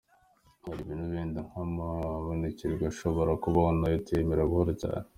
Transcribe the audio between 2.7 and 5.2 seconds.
ashobora kubaho nayo tuyemera buhoro cyane.